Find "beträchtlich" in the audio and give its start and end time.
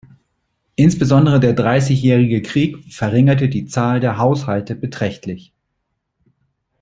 4.73-5.53